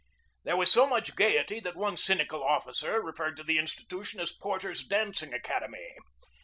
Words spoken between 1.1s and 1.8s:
gay ety that